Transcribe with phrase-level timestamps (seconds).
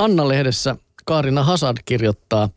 [0.00, 2.48] Anna-lehdessä Kaarina Hazard kirjoittaa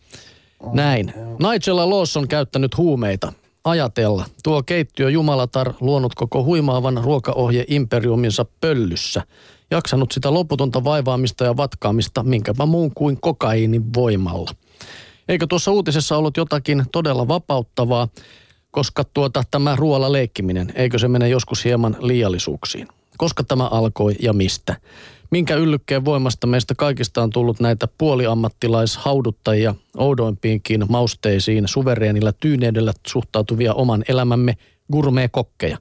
[0.74, 1.14] näin.
[1.40, 3.34] Nigella Loss on käyttänyt huumeita.
[3.64, 4.26] Ajatella.
[4.44, 9.22] Tuo keittiö Jumalatar luonut koko huimaavan ruokaohje imperiuminsa pöllyssä.
[9.72, 14.52] Jaksanut sitä loputonta vaivaamista ja vatkaamista minkäpä muun kuin kokaiinin voimalla.
[15.28, 18.08] Eikö tuossa uutisessa ollut jotakin todella vapauttavaa,
[18.72, 22.88] koska tuota, tämä ruoalla leikkiminen, eikö se mene joskus hieman liiallisuuksiin?
[23.18, 24.76] Koska tämä alkoi ja mistä?
[25.34, 34.04] Minkä yllykkeen voimasta meistä kaikista on tullut näitä puoliammattilaishauduttajia oudoimpiinkin mausteisiin suvereenilla tyyneydellä suhtautuvia oman
[34.08, 34.58] elämämme
[34.92, 35.78] gourmet-kokkeja?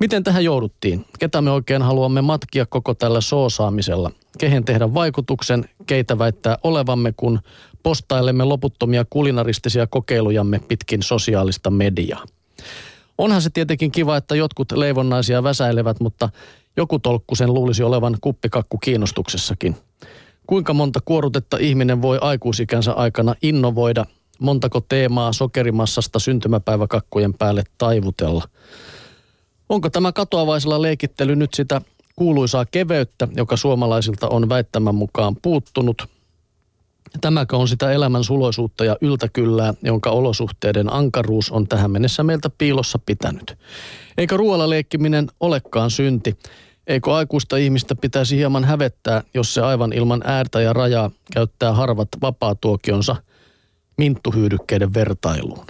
[0.00, 1.04] Miten tähän jouduttiin?
[1.18, 4.10] Ketä me oikein haluamme matkia koko tällä soosaamisella?
[4.38, 7.40] Kehen tehdä vaikutuksen, keitä väittää olevamme, kun
[7.82, 12.24] postailemme loputtomia kulinaristisia kokeilujamme pitkin sosiaalista mediaa?
[13.18, 16.28] Onhan se tietenkin kiva, että jotkut leivonnaisia väsäilevät, mutta
[16.78, 19.76] joku tolkku sen luulisi olevan kuppikakku kiinnostuksessakin.
[20.46, 24.04] Kuinka monta kuorutetta ihminen voi aikuisikänsä aikana innovoida,
[24.38, 28.44] montako teemaa sokerimassasta syntymäpäiväkakkujen päälle taivutella?
[29.68, 31.80] Onko tämä katoavaisella leikittely nyt sitä
[32.16, 36.08] kuuluisaa keveyttä, joka suomalaisilta on väittämän mukaan puuttunut?
[37.20, 42.98] Tämäkö on sitä elämän suloisuutta ja yltäkyllää, jonka olosuhteiden ankaruus on tähän mennessä meiltä piilossa
[43.06, 43.56] pitänyt?
[44.18, 46.36] Eikö ruoalla leikkiminen olekaan synti?
[46.88, 52.08] Eikö aikuista ihmistä pitäisi hieman hävettää, jos se aivan ilman äärtä ja rajaa käyttää harvat
[52.20, 53.16] vapaatuokionsa
[53.98, 55.66] minttuhyydykkeiden vertailuun?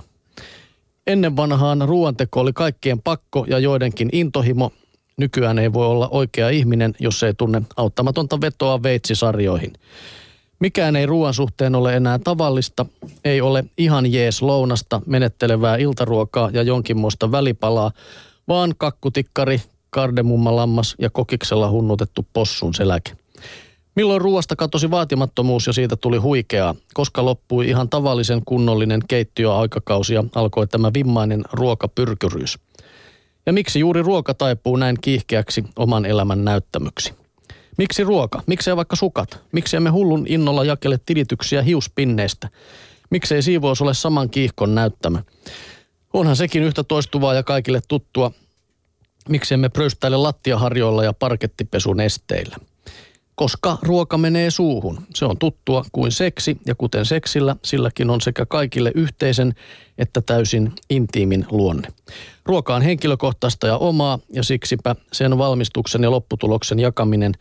[1.07, 4.73] Ennen vanhaan ruoanteko oli kaikkien pakko ja joidenkin intohimo.
[5.17, 9.73] Nykyään ei voi olla oikea ihminen, jos ei tunne auttamatonta vetoa veitsisarjoihin.
[10.61, 12.87] Mikään ei ruoan suhteen ole enää tavallista,
[13.25, 17.91] ei ole ihan jees lounasta, menettelevää iltaruokaa ja jonkinmoista välipalaa,
[18.49, 23.13] vaan kakkutikkari, kardemummalammas ja kokiksella hunnutettu possun seläke.
[23.95, 30.25] Milloin ruoasta katosi vaatimattomuus ja siitä tuli huikeaa, koska loppui ihan tavallisen kunnollinen keittiöaikakausi ja
[30.35, 32.59] alkoi tämä vimmainen ruokapyrkyryys.
[33.47, 37.15] Ja miksi juuri ruoka taipuu näin kiihkeäksi oman elämän näyttämyksi?
[37.79, 38.43] Miksi ruoka?
[38.47, 39.41] Miksei vaikka sukat?
[39.53, 42.49] Miksi emme hullun innolla jakele tilityksiä hiuspinneistä?
[43.11, 45.23] Miksei siivous ole saman kiihkon näyttämä?
[46.13, 48.33] Onhan sekin yhtä toistuvaa ja kaikille tuttua.
[49.29, 52.57] Miksi emme pröystäile lattiaharjoilla ja parkettipesun esteillä?
[53.35, 54.99] Koska ruoka menee suuhun.
[55.15, 59.55] Se on tuttua kuin seksi ja kuten seksillä, silläkin on sekä kaikille yhteisen
[59.99, 61.89] että täysin intiimin luonne.
[62.47, 67.35] Ruoka on henkilökohtaista ja omaa ja siksipä sen valmistuksen ja lopputuloksen jakaminen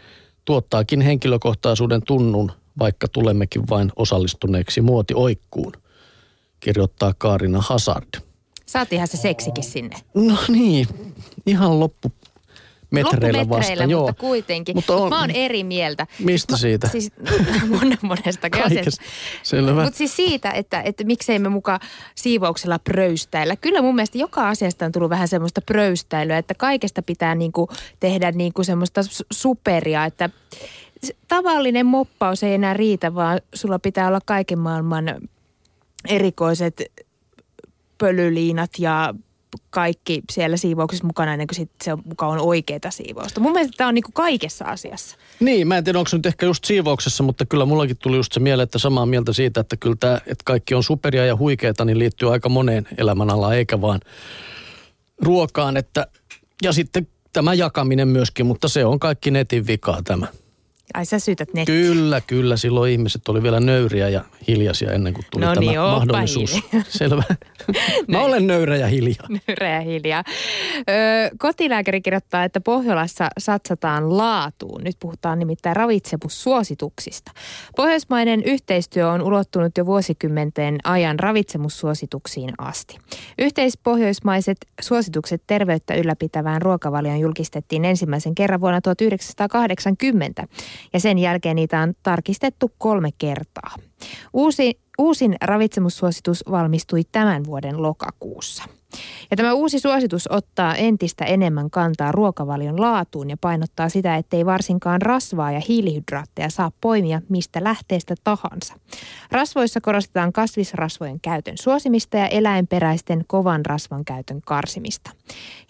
[0.45, 5.73] tuottaakin henkilökohtaisuuden tunnun, vaikka tulemmekin vain osallistuneeksi muotioikkuun,
[6.59, 8.26] kirjoittaa Kaarina Hazard.
[8.67, 9.95] Saatiinhan se seksikin sinne.
[10.13, 10.88] No niin,
[11.45, 12.11] ihan loppu
[12.91, 13.72] metreillä vasta.
[13.72, 14.13] mutta joo.
[14.17, 14.75] kuitenkin.
[14.75, 16.07] Mutta on, mä oon eri mieltä.
[16.19, 16.88] Mistä siitä?
[16.88, 17.11] Siis
[17.69, 19.03] mon, monesta asiasta.
[19.44, 19.83] Selvä.
[19.83, 21.79] Mutta siis siitä, että, että miksei me muka
[22.16, 23.55] siivouksella pröystäillä.
[23.55, 28.31] Kyllä mun mielestä joka asiasta on tullut vähän semmoista pröystäilyä, että kaikesta pitää niinku tehdä
[28.31, 29.01] niinku semmoista
[29.31, 30.29] superia, että
[31.28, 35.05] tavallinen moppaus ei enää riitä, vaan sulla pitää olla kaiken maailman
[36.09, 36.81] erikoiset
[37.97, 39.13] pölyliinat ja
[39.69, 43.40] kaikki siellä siivouksessa mukana ennen kuin sit se on, mukaan on oikeaa siivousta.
[43.40, 45.18] Mun mielestä tämä on niin kuin kaikessa asiassa.
[45.40, 48.40] Niin, mä en tiedä onko nyt ehkä just siivouksessa, mutta kyllä mullakin tuli just se
[48.40, 52.00] mieleen, että samaa mieltä siitä, että kyllä tämä, että kaikki on superia ja huikeita, niin
[52.00, 54.00] liittyy aika moneen elämänalaan, eikä vaan
[55.22, 55.78] ruokaan.
[55.78, 56.08] Että,
[56.64, 60.28] ja sitten tämä jakaminen myöskin, mutta se on kaikki netin vikaa tämä.
[60.93, 61.75] Ai sä syytät nettiä.
[61.75, 62.57] Kyllä, kyllä.
[62.57, 66.53] Silloin ihmiset oli vielä nöyriä ja hiljaisia ennen kuin tuli no tämä niin, mahdollisuus.
[66.53, 66.85] Hiljaa.
[66.99, 67.23] Selvä.
[68.07, 69.27] Mä olen nöyrä ja hiljaa.
[69.47, 70.23] Nöyrä ja hiljaa.
[70.77, 70.83] Ö,
[71.37, 74.83] kotilääkäri kirjoittaa, että Pohjolassa satsataan laatuun.
[74.83, 77.31] Nyt puhutaan nimittäin ravitsemussuosituksista.
[77.75, 82.97] Pohjoismainen yhteistyö on ulottunut jo vuosikymmenten ajan ravitsemussuosituksiin asti.
[83.37, 90.47] Yhteispohjoismaiset suositukset terveyttä ylläpitävään ruokavalioon julkistettiin ensimmäisen kerran vuonna 1980
[90.93, 93.75] ja sen jälkeen niitä on tarkistettu kolme kertaa.
[94.34, 98.63] Uusi, uusin ravitsemussuositus valmistui tämän vuoden lokakuussa.
[99.31, 105.02] Ja tämä uusi suositus ottaa entistä enemmän kantaa ruokavalion laatuun ja painottaa sitä, ettei varsinkaan
[105.02, 108.73] rasvaa ja hiilihydraatteja saa poimia mistä lähteestä tahansa.
[109.31, 115.11] Rasvoissa korostetaan kasvisrasvojen käytön suosimista ja eläinperäisten kovan rasvan käytön karsimista.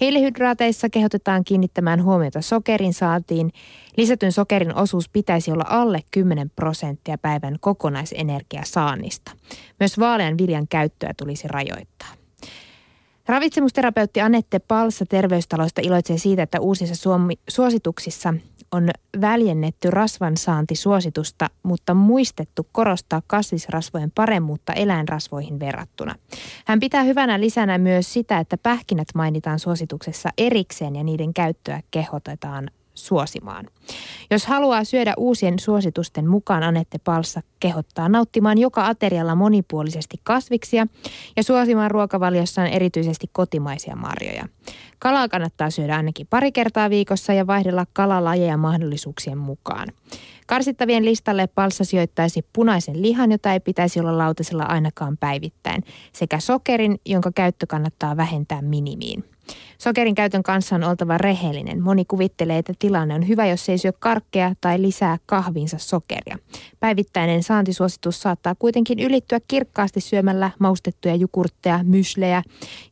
[0.01, 3.51] Hiilihydraateissa kehotetaan kiinnittämään huomiota sokerin saatiin.
[3.97, 9.31] Lisätyn sokerin osuus pitäisi olla alle 10 prosenttia päivän kokonaisenergiasaannista.
[9.79, 12.07] Myös vaalean viljan käyttöä tulisi rajoittaa.
[13.27, 18.33] Ravitsemusterapeutti Anette Palsa terveystaloista iloitsee siitä, että uusissa suomi- suosituksissa
[18.71, 18.89] on
[19.21, 26.15] väljennetty rasvansaantisuositusta, mutta muistettu korostaa kasvisrasvojen paremmuutta eläinrasvoihin verrattuna.
[26.65, 32.69] Hän pitää hyvänä lisänä myös sitä, että pähkinät mainitaan suosituksessa erikseen ja niiden käyttöä kehotetaan
[32.97, 33.65] suosimaan.
[34.31, 40.88] Jos haluaa syödä uusien suositusten mukaan, Anette Palssa kehottaa nauttimaan joka aterialla monipuolisesti kasviksia
[41.35, 44.45] ja suosimaan ruokavaliossaan erityisesti kotimaisia marjoja.
[44.99, 49.88] Kalaa kannattaa syödä ainakin pari kertaa viikossa ja vaihdella kalalajeja mahdollisuuksien mukaan.
[50.47, 55.83] Karsittavien listalle Palssa sijoittaisi punaisen lihan, jota ei pitäisi olla lautasella ainakaan päivittäin,
[56.13, 59.23] sekä sokerin, jonka käyttö kannattaa vähentää minimiin.
[59.77, 61.83] Sokerin käytön kanssa on oltava rehellinen.
[61.83, 66.38] Moni kuvittelee, että tilanne on hyvä, jos ei syö karkkeja tai lisää kahvinsa sokeria.
[66.79, 72.44] Päivittäinen saantisuositus saattaa kuitenkin ylittyä kirkkaasti syömällä maustettuja jukurtteja, myslejä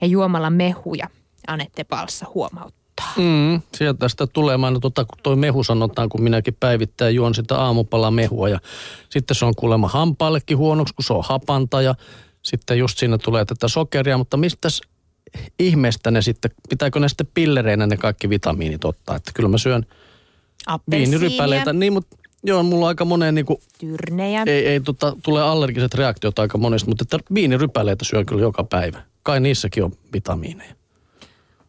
[0.01, 1.07] ja juomalla mehuja,
[1.47, 2.84] Anette Palssa huomauttaa.
[3.17, 4.57] Mm, sieltä sitä tulee.
[4.57, 8.59] Mä tota, kun toi mehu sanotaan, kun minäkin päivittäin juon sitä aamupala mehua ja
[9.09, 11.95] sitten se on kuulemma hampaallekin huonoksi, kun se on hapanta ja
[12.41, 14.67] sitten just siinä tulee tätä sokeria, mutta mistä
[15.59, 19.15] ihmeestä ne sitten, pitääkö ne sitten pillereinä ne kaikki vitamiinit ottaa?
[19.15, 19.85] Että kyllä mä syön
[20.91, 21.73] viinirypäleitä.
[21.73, 24.43] Niin, mutta joo, mulla on aika monen niin kuin, Tyrnejä.
[24.45, 29.01] Ei, ei tota, tulee allergiset reaktiot aika monesta, mutta että viinirypäleitä syön kyllä joka päivä.
[29.23, 30.75] Kai niissäkin on vitamiineja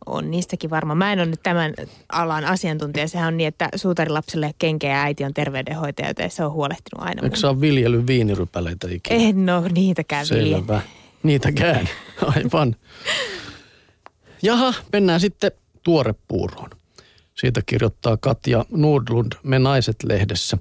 [0.06, 0.94] on niistäkin varma.
[0.94, 1.74] Mä en ole nyt tämän
[2.12, 3.08] alan asiantuntija.
[3.08, 7.22] Sehän on niin, että suutarilapselle kenkeä ja äiti on terveydenhoitaja, joten se on huolehtinut aina.
[7.22, 9.20] Eikö sä ole viljellyt viinirypäleitä ikinä?
[9.20, 10.80] En ole niitäkään Selvä.
[11.22, 11.88] Niitäkään,
[12.36, 12.76] aivan.
[14.42, 16.70] Jaha, mennään sitten tuorepuuroon.
[17.34, 20.58] Siitä kirjoittaa Katja Nordlund Me naiset-lehdessä.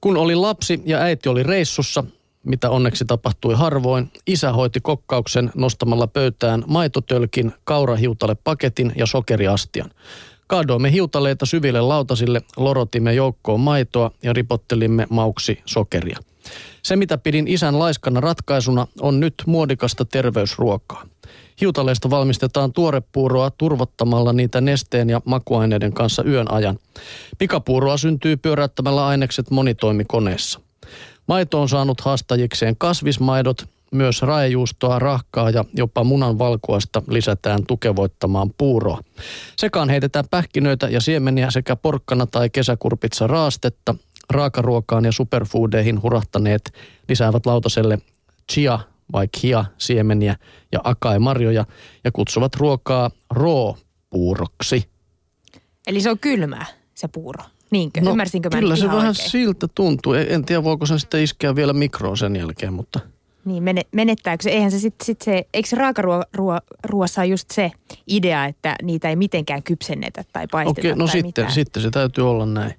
[0.00, 2.04] Kun oli lapsi ja äiti oli reissussa,
[2.44, 9.90] mitä onneksi tapahtui harvoin, isä hoiti kokkauksen nostamalla pöytään maitotölkin, kaurahiutale paketin ja sokeriastian.
[10.46, 16.18] Kaadoimme hiutaleita syville lautasille, lorotimme joukkoon maitoa ja ripottelimme mauksi sokeria.
[16.82, 21.06] Se, mitä pidin isän laiskana ratkaisuna, on nyt muodikasta terveysruokaa.
[21.60, 26.78] Hiutaleista valmistetaan tuorepuuroa turvottamalla niitä nesteen ja makuaineiden kanssa yön ajan.
[27.38, 30.60] Pikapuuroa syntyy pyöräyttämällä ainekset monitoimikoneessa.
[31.26, 39.00] Maito on saanut haastajikseen kasvismaidot, myös raejuustoa, rahkaa ja jopa munan valkuasta lisätään tukevoittamaan puuroa.
[39.56, 43.94] Sekaan heitetään pähkinöitä ja siemeniä sekä porkkana tai kesäkurpitsa raastetta.
[44.30, 46.74] Raakaruokaan ja superfoodeihin hurahtaneet
[47.08, 47.98] lisäävät lautaselle
[48.52, 48.78] chia
[49.12, 50.36] vai kia siemeniä
[50.72, 51.64] ja akai marjoja
[52.04, 54.88] ja kutsuvat ruokaa roo-puuroksi.
[55.86, 57.44] Eli se on kylmää se puuro.
[57.70, 58.00] Niinkö?
[58.00, 59.30] No, Ymmärsinkö mä Kyllä se ihan vähän oikein?
[59.30, 60.12] siltä tuntuu.
[60.12, 63.00] En tiedä, voiko sen sitten iskeä vielä mikroon sen jälkeen, mutta...
[63.44, 64.50] Niin, mene, menettääkö se?
[64.50, 67.70] Eihän se sitten sit se, eikö se raakaruoassa ole just se
[68.06, 71.52] idea, että niitä ei mitenkään kypsennetä tai paisteta Okei, no tai sitten, mitään?
[71.52, 72.74] sitten se täytyy olla näin.